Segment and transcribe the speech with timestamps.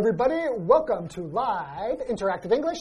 [0.00, 0.46] everybody.
[0.56, 2.78] Welcome to Live Interactive English.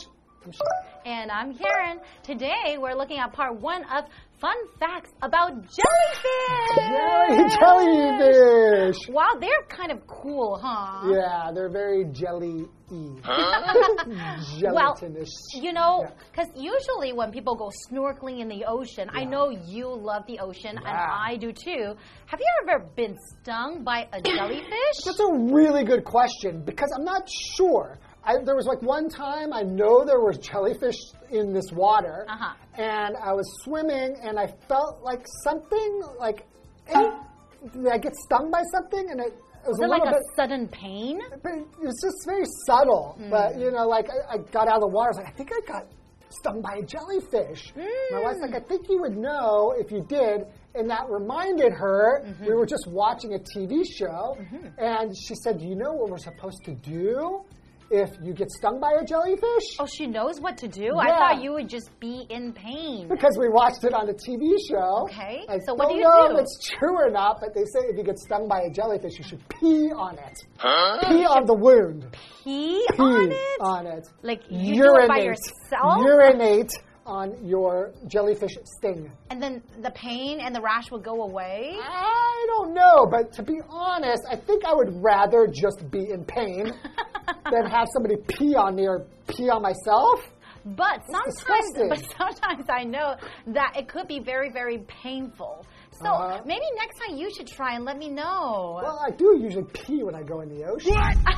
[1.10, 2.00] And I'm Karen.
[2.22, 4.06] Today we're looking at part one of
[4.40, 7.56] fun facts about jellyfish.
[7.60, 8.96] Jellyfish!
[9.10, 11.10] Wow, they're kind of cool, huh?
[11.12, 13.16] Yeah, they're very jelly y.
[14.72, 15.32] Well, Gelatinous.
[15.56, 16.12] You know, Yeah.
[16.32, 20.78] because usually when people go snorkeling in the ocean, I know you love the ocean,
[20.78, 21.96] and I do too.
[22.28, 24.98] Have you ever been stung by a jellyfish?
[25.06, 27.98] That's a really good question because I'm not sure.
[28.24, 30.98] I, there was like one time I know there was jellyfish
[31.32, 32.54] in this water, Uh-huh.
[32.76, 36.46] and I was swimming and I felt like something like
[36.94, 40.36] I get stung by something and it, it was a it like little a bit.
[40.36, 41.20] sudden pain?
[41.44, 43.18] But it was just very subtle.
[43.30, 43.62] But Hmm.
[43.62, 45.50] you know, like I, I got out of the water, I was like, I think
[45.52, 45.84] I got
[46.30, 47.74] stung by a jellyfish.
[48.12, 50.46] My wife's like, I think you would know if you did.
[50.76, 52.46] And that reminded her Mm-hmm.
[52.46, 54.38] we were just watching a TV show,
[54.78, 57.42] and she said, Do you know what we're supposed to do
[57.92, 59.78] if you get stung by a jellyfish?
[59.80, 60.98] Oh, she knows what to do?
[60.98, 63.08] I thought you would just be in pain.
[63.08, 65.04] Because we watched it on a TV show.
[65.10, 66.36] Okay, I so what don't you know do?
[66.36, 69.18] if it's true or not, but they say if you get stung by a jellyfish,
[69.18, 70.38] you should pee on it.
[70.60, 72.06] Pee on the wound.
[72.44, 73.62] Pee Pee on it?
[73.62, 74.08] on it.
[74.22, 75.98] Like you do it by yourself?
[76.06, 76.72] Urinate
[77.06, 79.12] on your jellyfish sting.
[79.32, 81.74] and then the pain and the rash will go away?
[81.76, 86.24] I don't know, but to be honest, I think I would rather just be in
[86.24, 86.72] pain
[87.52, 90.22] than have somebody pee on me or pee on myself.
[90.66, 93.16] But sometimes, but sometimes I know
[93.48, 95.66] that it could be very, very painful.
[95.92, 96.42] So Uh-huh.
[96.46, 98.80] maybe next time you should try and let me know.
[98.84, 100.94] Well, I do usually pee when I go in the ocean.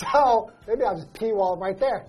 [0.00, 2.06] So maybe I'll just pee while I'm right there.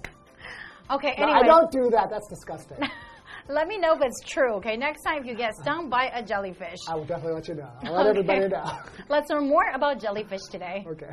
[0.92, 1.40] okay, No, anyway.
[1.42, 2.08] I don't do that.
[2.12, 2.78] That's disgusting.
[3.50, 4.78] Let me know if it's true, okay?
[4.78, 6.78] Next time if you get stung by a jellyfish.
[6.88, 7.70] I will definitely let you know.
[7.84, 8.78] I'll let everybody know.
[9.10, 10.86] Let's learn more about jellyfish today.
[10.88, 11.10] Okay.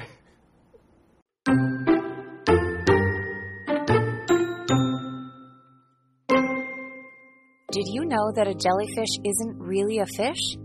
[7.72, 10.56] Did you know that a jellyfish isn't really a fish?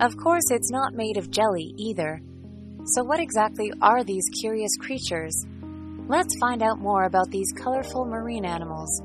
[0.00, 2.20] Of course, it's not made of jelly either.
[2.94, 5.34] So, what exactly are these curious creatures?
[6.06, 9.02] Let's find out more about these colorful marine animals.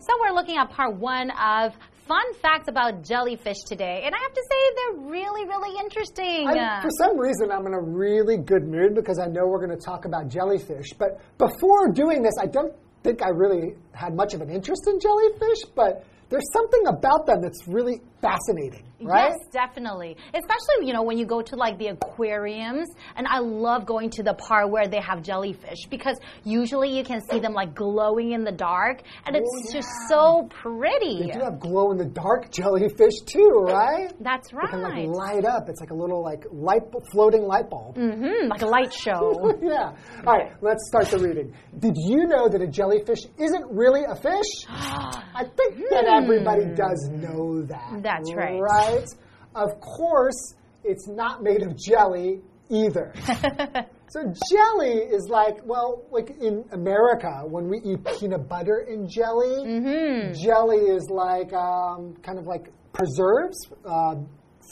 [0.00, 1.72] So we're looking at part one of
[2.08, 4.02] fun facts about jellyfish today.
[4.04, 6.48] And I have to say, they're really, really interesting.
[6.48, 9.78] I, for some reason, I'm in a really good mood because I know we're going
[9.78, 10.94] to talk about jellyfish.
[10.98, 12.72] But before doing this, I don't
[13.04, 17.40] think I really had much of an interest in jellyfish, but there's something about them
[17.40, 19.30] that's really fascinating, right?
[19.30, 20.16] Yes, definitely.
[20.34, 24.22] Especially, you know, when you go to like the aquariums, and I love going to
[24.22, 28.44] the part where they have jellyfish because usually you can see them like glowing in
[28.44, 31.20] the dark, and it's Oh, just so pretty.
[31.26, 34.12] They do have glow in the dark jellyfish too, right?
[34.20, 34.66] That's right.
[34.66, 35.68] They can like light up.
[35.68, 37.96] It's like a little like light floating light bulb.
[37.96, 39.54] Mm-hmm, like a light show.
[39.62, 39.92] yeah.
[40.26, 41.54] All right, let's start the reading.
[41.78, 44.50] Did you know that a jellyfish isn't really a fish?
[44.68, 48.02] I think that everybody does know that.
[48.08, 48.58] That's right.
[48.60, 49.06] Right?
[49.54, 50.54] Of course,
[50.84, 53.12] it's not made of jelly either.
[54.08, 59.56] so jelly is like, well, like in America, when we eat peanut butter and jelly,
[59.66, 60.32] Mm-hmm.
[60.42, 64.14] jelly is like um, kind of like preserves, uh,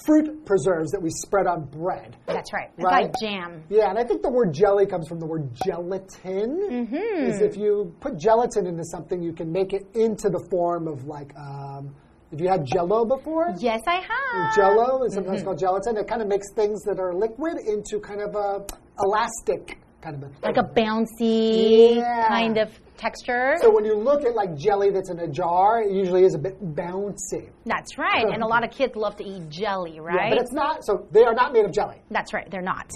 [0.04, 2.16] fruit preserves that we spread on bread.
[2.26, 2.68] That's right.
[2.76, 3.04] It's Right?
[3.04, 3.62] like jam.
[3.70, 6.60] Yeah, and I think the word jelly comes from the word gelatin.
[6.70, 7.24] Mm-hmm.
[7.30, 11.04] Is if you put gelatin into something, you can make it into the form of
[11.06, 11.94] like, um,
[12.30, 13.54] have you had Jello before?
[13.58, 14.54] Yes, I have.
[14.56, 15.44] Jello is sometimes Mm-hmm.
[15.46, 15.96] called gelatin.
[15.96, 18.64] It kind of makes things that are liquid into kind of a
[19.04, 20.40] elastic kind of a thing.
[20.42, 22.28] Like a bouncy Yeah.
[22.28, 23.54] kind of texture.
[23.60, 26.38] so when you look at like jelly that's in a jar, it usually is a
[26.38, 27.50] bit bouncy.
[27.64, 28.26] That's right.
[28.32, 30.14] And a lot of kids love to eat jelly, right?
[30.16, 30.84] Yeah, but it's not.
[30.84, 31.96] So they are not made of jelly.
[32.10, 32.90] That's right, they're not.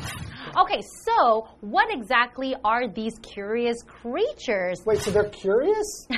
[0.58, 4.82] Okay, so what exactly are these curious creatures?
[4.86, 6.06] Wait, so they're curious?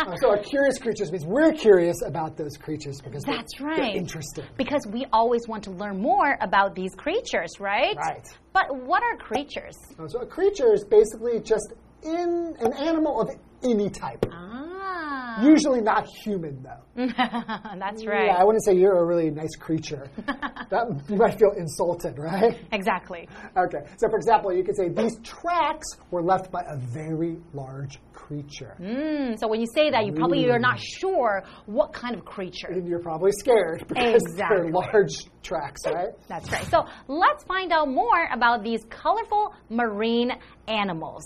[0.00, 3.68] Uh, so our curious creatures means we're curious about those creatures because they're- That's they're
[3.68, 3.94] right.
[3.94, 4.44] interesting.
[4.56, 7.94] Because we always want to learn more about these creatures, right?
[7.96, 8.26] Right.
[8.52, 9.76] But what are creatures?
[10.00, 11.72] Uh, So a creature is basically just
[12.02, 13.30] in an animal of
[13.62, 14.24] any type.
[14.30, 15.42] Ah.
[15.42, 16.82] Usually not human though.
[17.06, 18.26] That's right.
[18.26, 20.08] Yeah, I wouldn't say you're a really nice creature.
[20.26, 22.58] that you might feel insulted, right?
[22.72, 23.28] Exactly.
[23.56, 23.78] Okay.
[23.96, 28.76] So for example, you could say these tracks were left by a very large creature.
[28.78, 32.68] Mm, so when you say that, you probably are not sure what kind of creature.
[32.68, 34.56] And you're probably scared because Exactly.
[34.58, 36.10] they're large tracks, right?
[36.28, 36.64] That's right.
[36.66, 40.32] So let's find out more about these colorful marine
[40.68, 41.24] animals.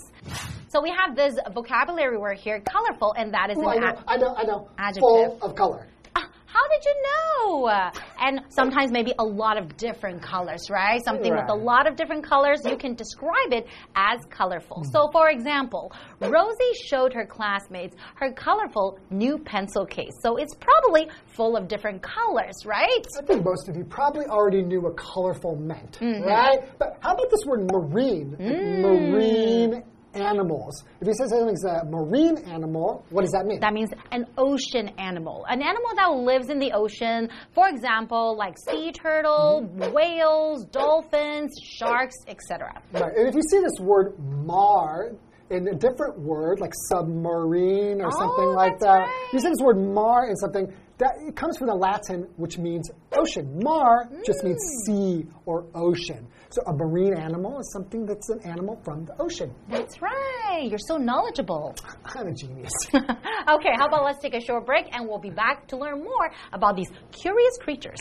[0.69, 3.95] So we have this vocabulary word here, colorful, and that is Oh, I an know,
[4.07, 4.69] I know, I know.
[4.77, 5.01] Adjective.
[5.01, 5.87] Full of color.
[6.15, 7.91] Ah, How did you know?
[8.19, 11.01] And sometimes maybe a lot of different colors, right?
[11.05, 14.83] Something with a lot of different colors, you can describe it as colorful.
[14.91, 20.11] So, for example, Rosie showed her classmates her colorful new pencil case.
[20.21, 23.05] So, it's probably full of different colors, right?
[23.17, 26.23] I think most of you probably already knew what colorful meant, Mm-hmm.
[26.27, 26.59] right?
[26.77, 28.31] But how about this word marine?
[28.31, 28.81] Like Mm.
[29.11, 29.83] Marine
[30.21, 30.83] animals.
[31.01, 33.59] If you say something's a marine animal, what does that mean?
[33.59, 37.29] That means an ocean animal, an animal that lives in the ocean.
[37.53, 42.81] For example, like sea turtle, whales, dolphins, sharks, etc.
[42.93, 43.03] Right.
[43.15, 44.13] And if you see this word
[44.45, 45.11] mar
[45.49, 49.29] in a different word, like submarine or oh, something Oh, like that, right.
[49.33, 50.67] you see this word mar in something
[50.97, 53.59] that it comes from the Latin, which means ocean.
[53.63, 54.85] Mar just means Mm.
[54.85, 56.27] sea or ocean.
[56.49, 59.53] So a marine animal is something that's an animal from the ocean.
[59.69, 60.67] That's right.
[60.69, 61.75] You're so knowledgeable.
[62.15, 62.71] I'm a genius.
[62.93, 66.31] okay, how about let's take a short break and we'll be back to learn more
[66.53, 67.99] about these curious creatures.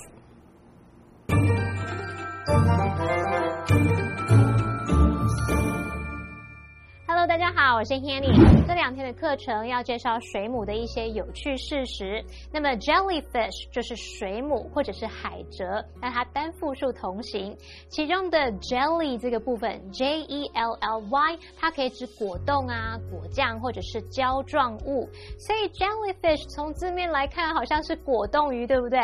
[7.26, 8.31] 大家好，我是 Hanny。
[8.69, 12.25] 这两天的课程要介绍水母的一些有趣事实。
[12.52, 17.56] 那么 jellyfish 就是水母或者是海蜇，那它单复数同形。
[17.88, 25.08] 其中的 jelly 这个部分 J E L L Y，它可以指果冻啊、果酱或者是胶状物。
[25.37, 29.00] 所以 jellyfish 从字面来看好像是果冻鱼，对不对？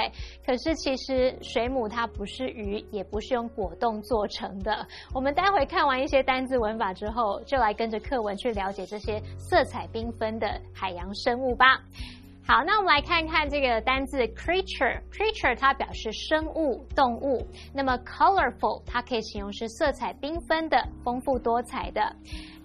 [0.46, 4.86] 可是其实水母它不是鱼，也不是用果冻做成的。
[5.12, 11.80] 我们待会看完一些单字文法之后，就来跟着课文去了解这些色彩缤纷的海洋生物吧。
[12.46, 15.00] 好，那我们来看看这个单字 creature。
[15.10, 17.46] creature 它表示生物、动物。
[17.72, 22.14] 那么 colorful 它可以形容是色彩缤纷的、丰富多彩的。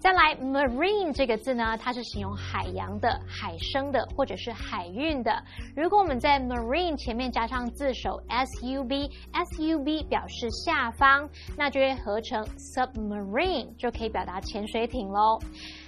[0.00, 5.42] 再来，marine 这个字呢，它是形容海洋的、海生的或者是海运的。
[5.74, 15.38] 如果我们在 marine 前面加上字首 sub，sub 表示下方，那就会合成 submarine，就可以表达潜水艇喽。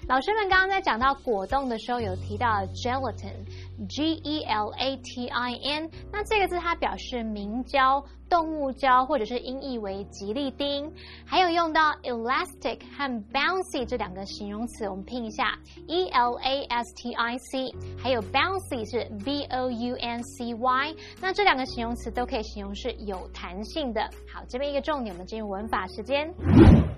[0.09, 10.91] 老师们刚刚在讲到果冻的时候，有提到 gelatin，G E L A T I N，那这个字它表示明胶、动物胶，或者是音译为吉利丁。
[11.27, 19.71] 还有用到 elastic 和 bouncy 这两个形容词，我们拼一下 E L A S T I C，还有 bouncy 是 B O
[19.71, 24.09] U N C Y，那这两个形容词都可以形容是有弹性的。
[24.33, 26.33] 好，这边一个重点，我们进入文法时间。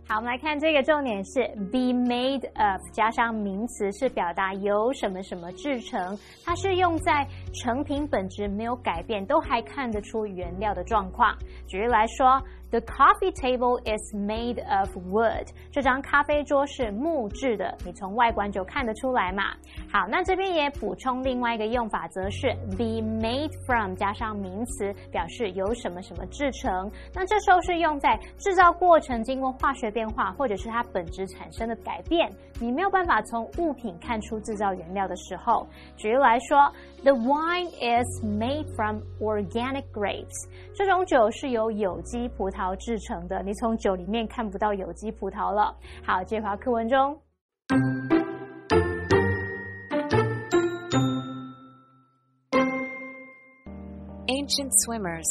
[0.07, 1.41] 好，我们来看这个重点是
[1.71, 11.22] be made of 加上名词，是表达由什么什么制成，它是用在成品本质没有改变，都还看得出原料的状况。
[11.67, 12.43] 举例来说。
[12.73, 15.47] The coffee table is made of wood。
[15.71, 19.53] 这张咖啡桌是木质的，你从外观就看得出来嘛。
[19.93, 26.91] 好，那这边也补充另外一个用法，则是 be made from 加上名词，表示由什么什么制成。
[27.13, 32.27] 那这时候是用在制造过程经过化学变化，或者是它本质产生的改变，
[32.59, 35.67] 你没有办法从物品看出制造原料的时候。
[35.99, 40.49] 举例来说，The wine is made from organic grapes。
[40.75, 45.76] 这种酒是由有机葡萄 制成的，你从酒里面看不到有机葡萄了。
[46.04, 47.18] 好，接回到课文中。
[54.28, 55.28] Ancient swimmers.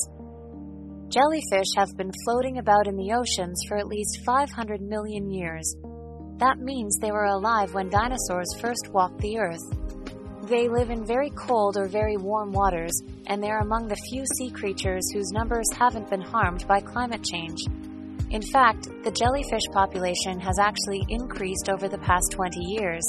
[1.09, 5.65] Jellyfish have been floating about in the oceans for at least 500 million years.
[6.39, 9.63] That means they were alive when dinosaurs first walked the earth.
[10.52, 12.92] They live in very cold or very warm waters,
[13.28, 17.58] and they're among the few sea creatures whose numbers haven't been harmed by climate change.
[18.32, 23.02] In fact, the jellyfish population has actually increased over the past 20 years.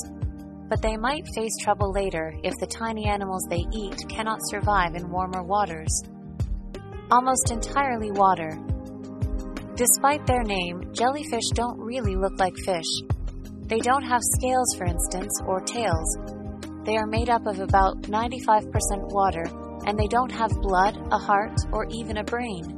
[0.68, 5.10] But they might face trouble later if the tiny animals they eat cannot survive in
[5.10, 6.00] warmer waters.
[7.10, 8.56] Almost entirely water.
[9.74, 13.02] Despite their name, jellyfish don't really look like fish.
[13.62, 16.38] They don't have scales, for instance, or tails.
[16.84, 18.66] They are made up of about 95%
[19.12, 19.44] water,
[19.86, 22.76] and they don't have blood, a heart, or even a brain.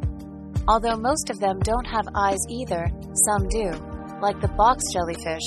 [0.69, 2.87] Although most of them don't have eyes either,
[3.25, 3.71] some do,
[4.21, 5.43] like the box jellyfish.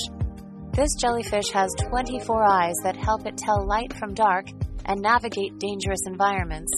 [0.71, 4.47] This jellyfish has 24 eyes that help it tell light from dark
[4.85, 6.71] and navigate dangerous environments.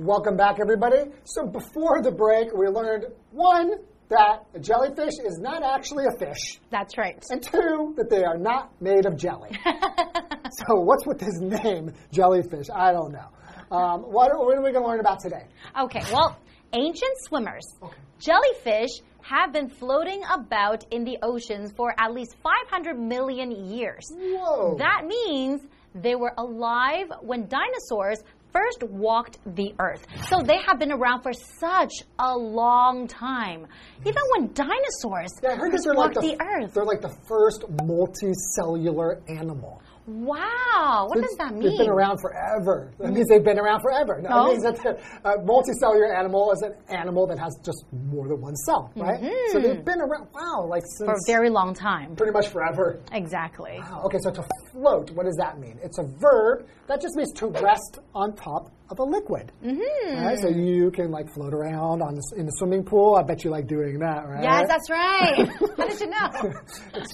[0.00, 1.10] Welcome back, everybody.
[1.22, 3.74] So before the break, we learned one,
[4.08, 7.22] that a jellyfish is not actually a fish, That's right.
[7.30, 9.50] and two, that they are not made of jelly.
[9.64, 12.66] so what's with this name, jellyfish?
[12.74, 13.28] I don't know.
[13.76, 15.46] Um, what, what are we going to learn about today?
[15.78, 16.36] Okay, well,
[16.72, 17.64] ancient swimmers.
[17.82, 17.96] Okay.
[18.18, 18.90] Jellyfish
[19.22, 24.04] have been floating about in the oceans for at least 500 million years.
[24.10, 24.76] Whoa.
[24.78, 25.62] That means
[25.94, 28.22] they were alive when dinosaurs
[28.54, 30.06] first walked the earth.
[30.28, 33.66] So they have been around for such a long time.
[34.06, 36.72] Even when dinosaurs Yeah, I heard first they're like walked the, the earth.
[36.72, 39.82] They're like the first multicellular animal.
[40.06, 41.62] Wow, what does that mean?
[41.68, 42.92] They've been around forever.
[42.98, 44.20] That means they've been around forever.
[44.22, 44.46] No, Oh.
[44.50, 48.54] It means that uh, multicellular animal is an animal that has just more than one
[48.56, 49.18] cell, right?
[49.52, 51.12] So they've been around, wow, like since Mm-hmm.
[51.12, 52.16] For a very long time.
[52.16, 53.00] pretty much forever.
[53.12, 53.78] Exactly.
[53.80, 55.78] Wow, Okay, so to float, what does that mean?
[55.82, 59.52] It's a verb that just means to rest on top of a liquid.
[59.64, 60.24] Mm-hmm.
[60.24, 60.38] Right?
[60.38, 63.16] So you can like float around on the, in the swimming pool.
[63.16, 64.42] I bet you like doing that, right?
[64.42, 65.48] Yes, that's right.
[65.76, 66.52] How did you know?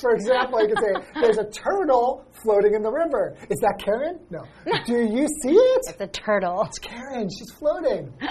[0.00, 3.36] For example, you could say, there's a turtle floating in the river.
[3.50, 4.18] Is that Karen?
[4.30, 4.40] No.
[4.86, 5.80] Do you see it?
[5.88, 6.64] It's a turtle.
[6.66, 7.28] It's Karen.
[7.28, 8.12] She's floating.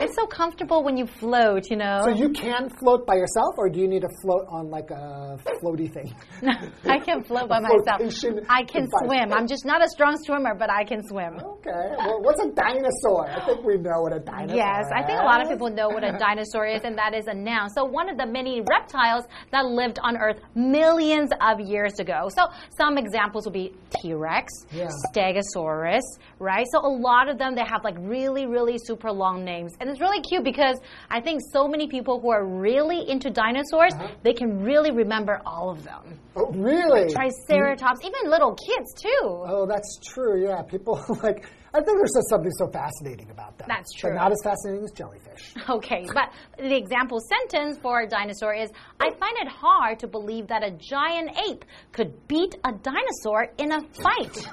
[0.00, 2.00] It's so comfortable when you float, you know.
[2.04, 5.36] So you can float by yourself, or do you need to float on like a
[5.62, 6.14] floaty thing?
[6.88, 8.00] I can float by myself.
[8.48, 9.30] I can swim.
[9.30, 11.34] I'm just not a strong swimmer, but I can swim.
[11.34, 11.94] Okay.
[11.98, 12.79] Well, what's a dinosaur?
[12.84, 15.52] I think we know what a dinosaur Yes, I think a lot of is.
[15.54, 17.68] people know what a dinosaur is, and that is a noun.
[17.70, 22.28] So, one of the many reptiles that lived on Earth millions of years ago.
[22.34, 22.46] So,
[22.76, 24.88] some examples would be T Rex, Yeah.
[25.12, 26.02] Stegosaurus,
[26.38, 26.66] right?
[26.72, 29.72] So, a lot of them, they have like really, really super long names.
[29.80, 30.78] And it's really cute because
[31.10, 34.08] I think so many people who are really into dinosaurs, Uh-huh.
[34.22, 36.18] they can really remember all of them.
[36.36, 37.12] Oh, really?
[37.12, 39.22] Triceratops, even little kids too.
[39.22, 40.42] Oh, that's true.
[40.42, 41.44] Yeah, people like.
[41.72, 43.68] I think there's just something so fascinating about that.
[43.68, 44.14] That's But true.
[44.16, 45.54] not as fascinating as jellyfish.
[45.70, 50.48] Okay, but the example sentence for a dinosaur is I find it hard to believe
[50.48, 54.36] that a giant ape could beat a dinosaur in a fight.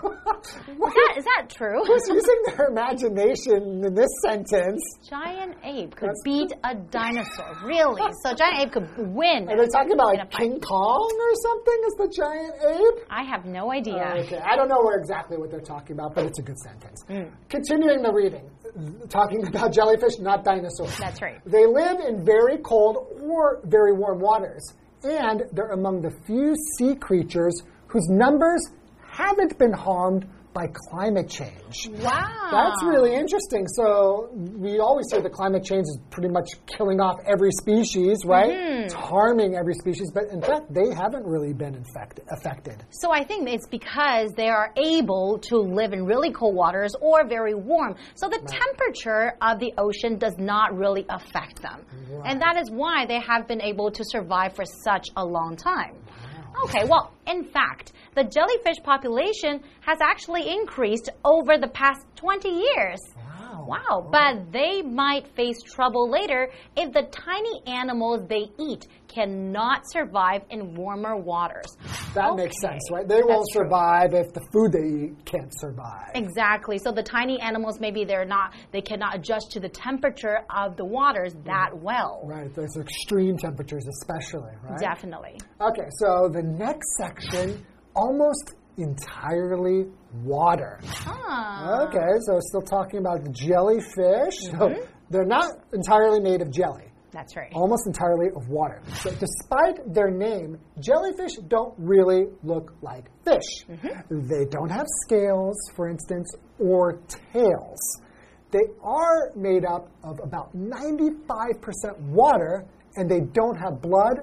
[0.68, 1.84] Is that, is that true?
[1.86, 4.82] Who's using their imagination in this sentence?
[5.10, 7.58] Giant ape could That's- beat a dinosaur.
[7.64, 8.02] Really?
[8.24, 9.50] So giant ape could win.
[9.50, 10.32] Are they talking about like.
[10.32, 13.06] King Kong or something Is the giant ape?
[13.10, 14.14] I have no idea.
[14.26, 17.04] Okay, I don't know exactly what they're talking about, but it's a good sentence.
[17.10, 17.32] Mm.
[17.50, 18.50] Continuing the reading,
[19.10, 20.98] talking about jellyfish, not dinosaurs.
[20.98, 21.40] That's right.
[21.46, 24.74] They live in very cold or very warm waters,
[25.04, 28.62] and they're among the few sea creatures whose numbers
[29.10, 31.88] haven't been harmed by climate change.
[32.02, 32.50] Wow.
[32.52, 33.68] That's really interesting.
[33.68, 38.50] So we always say that climate change is pretty much killing off every species, right?
[38.50, 38.84] Mm-hmm.
[38.86, 42.84] It's harming every species, but in fact, they haven't really been infected, affected.
[42.90, 47.28] So I think it's because they are able to live in really cold waters or
[47.28, 47.96] very warm.
[48.16, 51.86] So the temperature of the ocean does not really affect them.
[52.26, 55.94] And that is why they have been able to survive for such a long time.
[56.64, 63.00] Okay, well, in fact, the jellyfish population has actually increased over the past 20 years.
[63.16, 63.66] Wow.
[63.68, 70.44] Wow, but they might face trouble later if the tiny animals they eat cannot survive
[70.50, 71.66] in warmer waters.
[72.14, 73.08] That makes sense, right?
[73.08, 73.64] They won't true.
[73.64, 76.12] survive if the food they eat can't survive.
[76.16, 76.78] Exactly.
[76.78, 80.86] So the tiny animals maybe they're not they cannot adjust to the temperature of the
[80.86, 81.82] waters that mm.
[81.82, 82.22] well.
[82.24, 84.80] Right, those extreme temperatures, especially, right?
[84.80, 85.40] Definitely.
[85.60, 87.66] Okay, so the next section,
[87.98, 89.86] almost entirely
[90.24, 90.80] water.
[91.06, 91.88] Ah.
[91.88, 94.38] Okay, so still talking about the jellyfish.
[94.48, 94.58] Mm-hmm.
[94.58, 96.84] So they're not entirely made of jelly.
[97.12, 97.52] That's right.
[97.54, 98.82] almost entirely of water.
[99.02, 103.66] So, despite their name, jellyfish don't really look like fish.
[104.12, 107.00] They don't have scales, for instance, or
[107.34, 107.80] tails.
[108.52, 111.16] They are made up of about 95%
[112.02, 112.66] water,
[112.98, 114.20] and they don't have blood,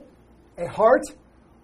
[0.59, 1.03] a heart,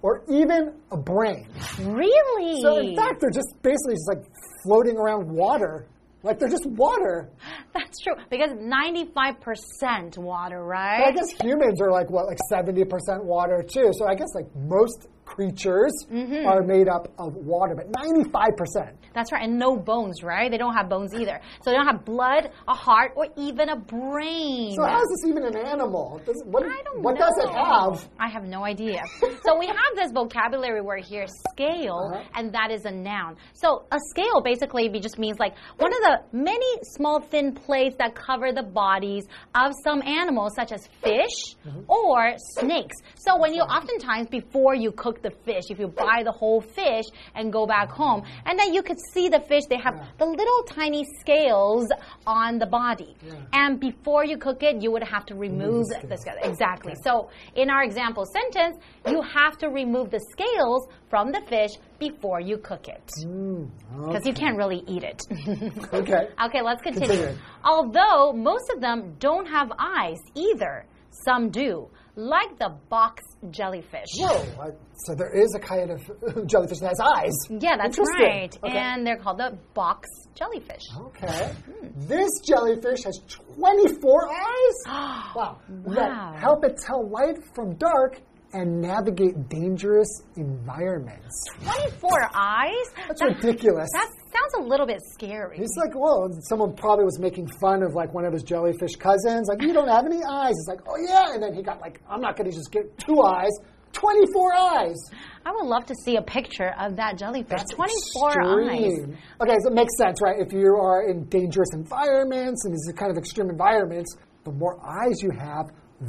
[0.02, 1.47] or even a brain.
[1.80, 2.62] Really?
[2.62, 4.25] So, in fact, they're just basically just like
[4.64, 5.87] floating around water.
[6.23, 7.30] Like they're just water.
[7.75, 11.14] That's true because 95% water, But I right?
[11.14, 13.90] guess humans are like what, like seventy percent water too.
[13.92, 16.46] So I guess like most creatures Mm-hmm.
[16.46, 18.96] are made up of water, but ninety-five percent.
[19.14, 19.42] That's right.
[19.44, 20.50] And no bones, right?
[20.50, 21.40] They don't have bones either.
[21.62, 24.75] So they don't have blood, a heart, or even a brain.
[24.76, 26.20] So how is this even an animal?
[26.26, 28.08] Does, what I don't what does it have?
[28.18, 29.02] I have no idea.
[29.44, 32.22] so we have this vocabulary word here, scale, Uh-huh.
[32.37, 33.37] and that is a noun.
[33.54, 38.14] So a scale basically just means like one of the many small thin plates that
[38.14, 41.90] cover the bodies of some animals, such as fish Mm-hmm.
[41.90, 42.96] or snakes.
[43.16, 46.60] So when you oftentimes before you cook cook the fish, if you buy the whole
[46.60, 50.24] fish and go back home, and then you could see the fish, they have the
[50.24, 51.88] little tiny scales
[52.26, 53.16] on the body.
[53.52, 56.38] And before you cook it, you would have to remove the the, scales.
[56.42, 56.94] Exactly.
[57.04, 62.40] So in our example sentence, you have to remove the scales from the fish before
[62.40, 63.10] you cook it.
[63.24, 63.68] Mm,
[64.06, 65.22] because you can't really eat it.
[66.00, 66.28] Okay.
[66.46, 67.08] Okay, let's continue.
[67.08, 67.38] Continue.
[67.64, 74.07] Although most of them don't have eyes either, some do, like the box jellyfish.
[74.19, 74.43] Whoa.
[74.62, 74.71] I-
[75.07, 77.33] So there is a kind of jellyfish that has eyes.
[77.49, 78.55] Yeah, that's right.
[78.62, 78.76] Okay.
[78.76, 80.83] And they're called the box jellyfish.
[81.09, 81.52] Okay.
[81.67, 81.88] Hmm.
[82.07, 83.19] This jellyfish has
[83.57, 84.76] 24 eyes?
[84.87, 85.33] wow.
[85.35, 85.95] Wow.
[85.95, 88.21] That help it tell light from dark
[88.52, 91.45] and navigate dangerous environments.
[91.62, 92.75] 24 eyes?
[93.09, 93.88] That's That- ridiculous.
[93.95, 95.59] That sounds a little bit scary.
[95.59, 99.49] It's like, well, someone probably was making fun of like one of his jellyfish cousins.
[99.49, 100.52] Like, you don't have any eyes.
[100.52, 101.35] It's like, oh yeah.
[101.35, 103.50] And then he got like, I'm not going to just get two eyes,
[103.92, 104.97] 24 eyes.
[105.45, 107.49] I would love to see a picture of that jellyfish.
[107.50, 108.92] That's 24 eyes.
[109.40, 110.37] Okay, so it makes sense, right?
[110.38, 115.21] If you are in dangerous environments and these kind of extreme environments, the more eyes
[115.23, 115.66] you have,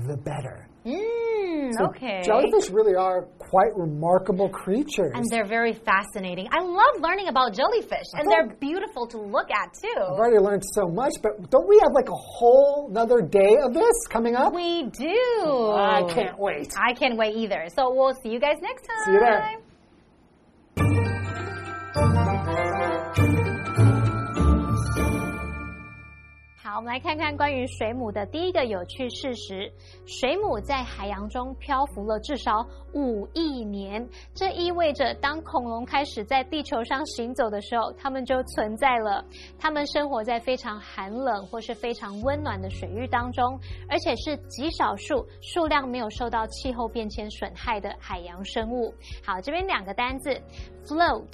[0.07, 0.67] the better.
[0.85, 2.21] Mm, So okay.
[2.23, 5.11] Jellyfish really are quite remarkable creatures.
[5.13, 6.47] And they're very fascinating.
[6.51, 10.01] I love learning about jellyfish, and they're beautiful to look at too.
[10.01, 13.73] I've already learned so much, but don't we have like a whole another day of
[13.73, 14.53] this coming up?
[14.53, 15.71] We do.
[15.75, 16.73] I can't wait.
[16.77, 17.67] I can't wait either.
[17.75, 19.05] So we'll see you guys next time.
[19.05, 19.57] See you there.
[26.71, 29.69] 好，我们来看看关于水母的第一个有趣事实：
[30.05, 34.07] 水母在海洋中漂浮了至少五亿年。
[34.33, 39.25] 这意味着，当恐龙开始在地球上行走的时候，它们就存在了。
[39.59, 43.59] 它们生活在非常寒冷或是非常温暖的水域当中，
[43.89, 48.93] 而且是极少数数量没有受到气候变迁损害的海洋生物。
[49.25, 50.41] 好，这边两个单字
[50.85, 51.27] ：float。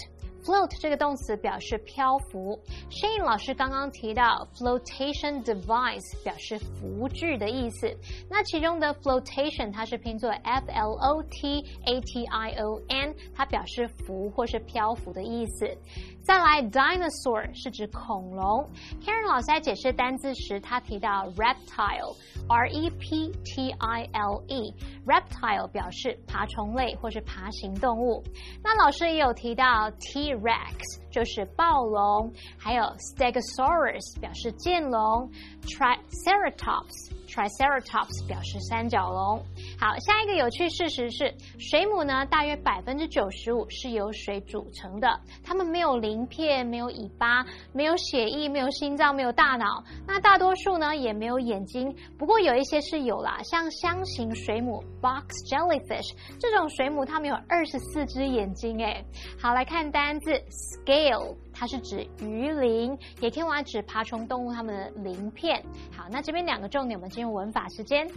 [0.48, 2.58] Float 这个动词表示漂浮。
[2.90, 7.94] Shane 老师刚刚提到 flotation device 表示浮具的意思。
[8.30, 15.68] 那其中的 flotation 它是拼作 F L O T A T I O N，它表示浮或是漂浮的意思。
[16.24, 18.66] 再来，dinosaur 是指恐龙。
[19.04, 28.24] Karen 老师在解释单字时，他提到 reptile，R E P T I L E，reptile 表示爬虫类或是爬行动物。
[28.64, 35.30] 那老师也有提到 t Rex 就是暴龙，还有 Stegosaurus 表示剑龙
[35.64, 37.17] ，Triceratops。
[37.38, 39.38] Triceratops 表示三角龙。
[39.80, 45.08] 好，下一个有趣事实是，水母呢，大约百分之九十五是由水组成的。
[45.44, 49.84] 它们没有鳞片，没有尾巴，没有血液，没有心脏，没有大脑。
[50.08, 51.96] 那大多数呢，也没有眼睛。
[52.18, 58.84] 不过有一些是有啦，像箱型水母 （box jellyfish） 这种水母，它们有二十四只眼睛。
[58.84, 59.06] 哎，
[59.40, 61.36] 好，来看单字 scale。
[61.58, 65.62] 它是指鱼鳞，也可以用来指爬虫动物它们的鳞片。
[65.92, 68.08] 好，那这边两个重点，我们进入文法时间。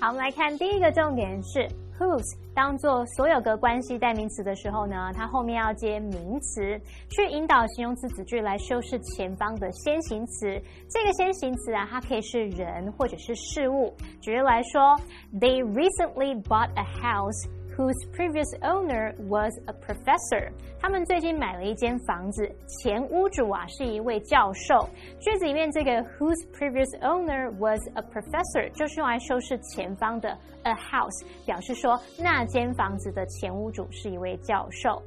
[0.00, 10.60] 好，我们来看第一个重点是 whose 当做所有格关系代名词的时候呢，它后面要接名词，去引导形容词子句来修饰前方的先行词。
[10.88, 13.94] 这个先行词啊，它可以是人或者是事物。
[14.20, 14.98] 举例来说
[15.38, 17.48] ，They recently bought a house.
[17.76, 20.50] Whose previous owner was a professor。
[20.80, 24.88] 他们最近买了一间房子，前屋主啊是一位教授。
[25.20, 35.02] 句子里面这个 whose previous owner was a professor 就是用来修饰前方的 a house，表示说那间房子的前屋主是一位教授。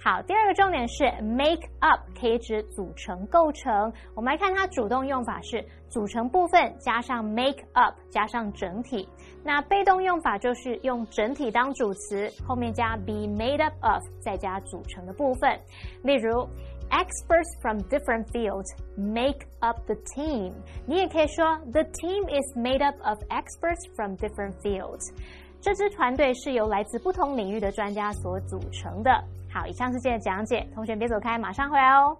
[0.00, 3.92] 好，第二个重点是 make up 可以指组成、构成。
[4.14, 9.08] 我们来看它主动用法是组成部分加上 make up 加上整体。
[9.44, 15.58] 那被动用法就是用整体当主词，后面加 be made up of 再加组成的部分。
[16.02, 16.48] 例如。
[16.90, 18.64] Experts from different fields
[18.96, 20.54] make up the team。
[20.86, 25.12] 你也可以说 The team is made up of experts from different fields。
[25.60, 29.10] 这支团队是由来自不同领域的专家所组成的。
[29.52, 32.16] 好，以上是今天的讲解，同学别走开，马上回来哦。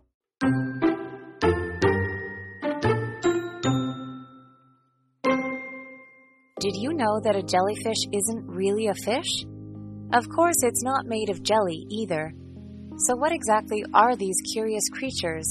[6.61, 9.45] Did you know that a jellyfish isn't really a fish?
[10.13, 12.35] Of course, it's not made of jelly either.
[13.07, 15.47] So, what exactly are these curious creatures?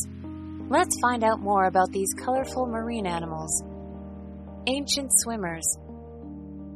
[0.70, 3.64] Let's find out more about these colorful marine animals.
[4.68, 5.66] Ancient swimmers.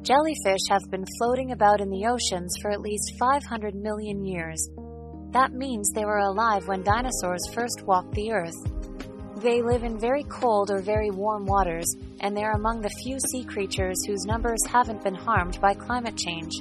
[0.02, 4.70] Jellyfish have been floating about in the oceans for at least 500 million years.
[5.32, 8.56] That means they were alive when dinosaurs first walked the earth.
[9.42, 13.44] They live in very cold or very warm waters, and they're among the few sea
[13.44, 16.54] creatures whose numbers haven't been harmed by climate change.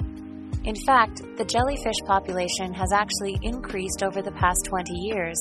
[0.63, 5.37] In fact, the jellyfish population has actually increased over the past 20 years.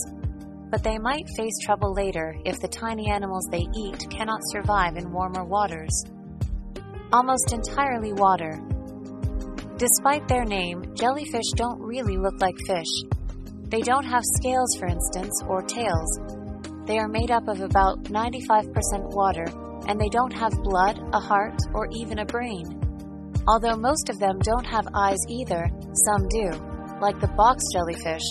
[0.69, 5.11] But they might face trouble later if the tiny animals they eat cannot survive in
[5.11, 6.05] warmer waters.
[7.11, 8.61] Almost entirely water.
[9.79, 12.93] Despite their name, jellyfish don't really look like fish.
[13.71, 16.40] They don't have scales, for instance, or tails.
[16.91, 19.45] They are made up of about 95% water,
[19.87, 22.67] and they don't have blood, a heart, or even a brain.
[23.47, 25.71] Although most of them don't have eyes either,
[26.09, 26.51] some do,
[27.01, 28.25] like the box jellyfish.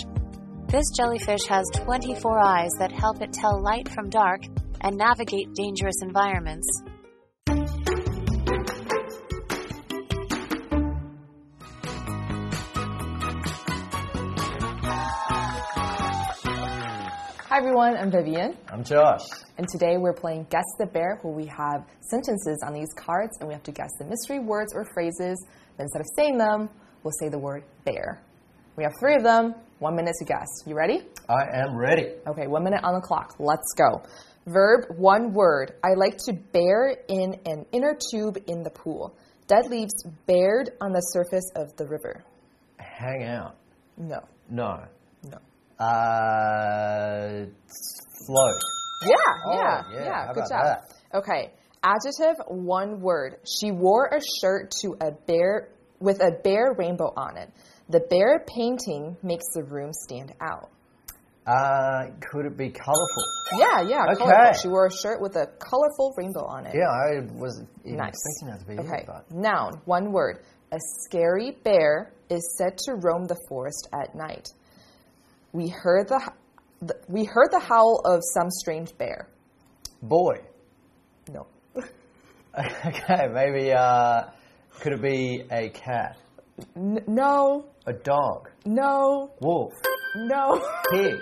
[0.67, 4.41] This jellyfish has 24 eyes that help it tell light from dark
[4.81, 6.67] and navigate dangerous environments.
[17.59, 19.19] Everyone, I'm Vivian, I'm Josh.
[19.57, 23.49] and today we're playing Guess the Bear, where we have sentences on these cards and
[23.49, 25.45] we have to guess the mystery words or phrases.
[25.75, 26.69] But instead of saying them,
[27.03, 28.21] we'll say the word bear.
[28.77, 30.47] We have three of them, one minute to guess.
[30.65, 31.01] You ready?
[31.27, 32.13] I am ready.
[32.25, 33.35] Okay, one minute on the clock.
[33.39, 34.03] Let's go.
[34.47, 35.73] Verb, one word.
[35.83, 39.13] I like to bear in an inner tube in the pool.
[39.47, 42.23] Dead leaves bared on the surface of the river.
[42.77, 43.57] Hang out.
[43.97, 44.19] No.
[44.49, 44.85] No.
[45.79, 47.45] Uh,
[48.25, 48.59] float.
[49.01, 49.15] Yeah,
[49.45, 50.33] Oh, yeah, yeah, yeah.
[50.33, 50.77] Good job.
[51.13, 51.51] Okay.
[51.81, 53.37] Adjective, one word.
[53.47, 57.49] She wore a shirt to a bear with a bear rainbow on it.
[57.87, 60.69] The bear painting makes the room stand out.
[61.47, 63.23] Uh, could it be colourful?
[63.57, 64.03] Yeah, yeah.
[64.11, 64.17] Okay.
[64.19, 64.53] colorful.
[64.61, 66.75] She wore a shirt with a colorful rainbow on it.
[66.75, 68.13] Yeah, I was even Nice.
[68.37, 69.01] thinking that to be Okay.
[69.03, 70.39] it, but Noun, one word.
[70.71, 74.47] A scary bear is said to roam the forest at night.
[75.51, 76.31] We heard the,
[76.81, 79.29] the we heard the howl of some strange bear.
[80.01, 80.37] boy.
[81.31, 81.47] No.
[82.57, 83.71] Okay, maybe.
[83.71, 84.23] Uh,
[84.79, 86.17] could it be a cat,
[86.75, 87.65] N- no.
[87.85, 89.31] a dog, No.
[89.39, 89.73] wolf,
[90.15, 90.61] No.
[90.91, 91.13] pig?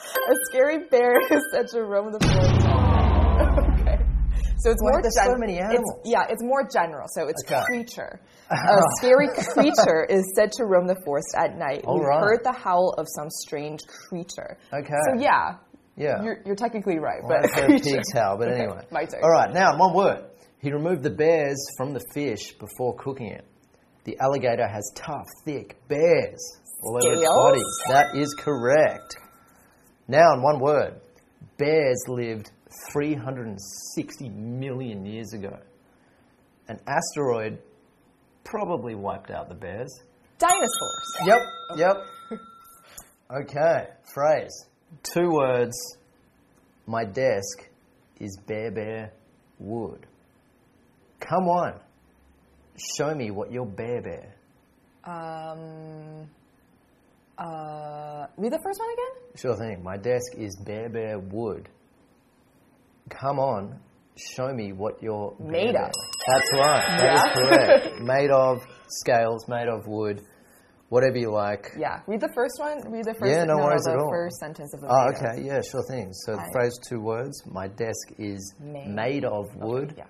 [0.00, 2.66] A scary bear is said to roam the forest.
[4.62, 7.06] So it's more there's gen- so many it's- yeah, it's more general.
[7.08, 7.62] So it's Okay.
[7.64, 8.20] creature.
[8.50, 11.84] A scary creature is said to roam the forest at night.
[11.86, 12.20] All we right.
[12.20, 14.58] heard the howl of some strange creature.
[14.72, 14.88] Okay.
[15.08, 15.56] So yeah,
[15.96, 16.22] Yeah.
[16.22, 17.84] you're, you're technically right, Well, but creature.
[17.96, 18.84] pig's howl, but Okay, anyway.
[18.90, 19.20] my turn.
[19.22, 20.24] All right, now one word.
[20.58, 23.46] He removed the bears from the fish before cooking it.
[24.04, 26.40] The alligator has tough, thick bears
[26.82, 27.60] all over its body.
[27.88, 29.16] That is correct.
[30.08, 31.00] Now, in one word,
[31.56, 32.50] bears lived
[32.92, 35.58] 360 million years ago.
[36.68, 37.58] An asteroid
[38.44, 39.92] probably wiped out the bears.
[40.38, 41.16] Dinosaurs.
[41.26, 41.38] Yep,
[41.76, 41.96] yep.
[43.32, 44.66] Okay, phrase.
[45.02, 45.76] Two words.
[46.86, 47.68] My desk
[48.18, 49.12] is bare, bare
[49.60, 50.06] wood.
[51.20, 51.80] Come on.
[52.96, 54.34] Show me what you're bare, bare.
[55.04, 56.28] Um.
[57.38, 58.26] Uh.
[58.36, 59.36] Read the first one again.
[59.36, 59.82] Sure thing.
[59.84, 61.68] My desk is bare, bare wood.
[63.10, 63.78] Come on.
[64.16, 65.90] Show me what you're Made of.
[66.26, 66.98] That's right.
[66.98, 67.32] That is Yeah.
[67.34, 68.00] correct.
[68.00, 70.22] made of scales, made of wood,
[70.90, 71.66] whatever you like.
[71.78, 72.00] Yeah.
[72.06, 72.78] Read the first one.
[72.90, 73.30] Read the first.
[73.32, 74.10] Yeah, no worries the at all.
[74.10, 74.88] first sentence of the.
[74.88, 75.22] Oh, made of.
[75.22, 76.12] okay, yeah, sure thing.
[76.12, 77.42] So the phrase, two words.
[77.46, 78.88] My desk is Made.
[78.88, 79.94] made, of wood.
[79.96, 80.04] Yeah.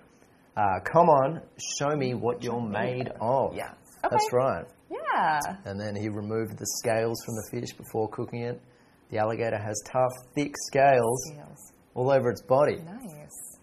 [0.57, 1.41] Uh, come on,
[1.79, 3.55] show me what you're made of.
[3.55, 3.69] Yeah.
[4.03, 4.09] Okay.
[4.11, 4.65] That's right.
[4.89, 5.39] Yeah.
[5.63, 8.61] And then he removed the scales from the fish before cooking it.
[9.09, 11.70] The alligator has tough, thick scales Scales.
[11.93, 12.77] All over its body.
[12.77, 13.59] Nice.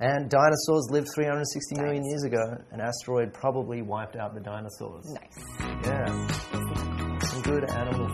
[0.00, 2.56] And dinosaurs lived 360 million years ago.
[2.72, 5.04] An asteroid probably wiped out the dinosaurs.
[5.12, 5.38] Nice.
[5.84, 7.18] Yeah.
[7.20, 8.08] Some good animal